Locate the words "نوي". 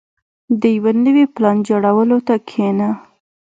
1.05-1.25